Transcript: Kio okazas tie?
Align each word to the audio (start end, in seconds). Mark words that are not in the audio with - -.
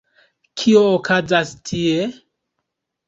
Kio 0.61 0.81
okazas 0.95 1.53
tie? 1.71 2.01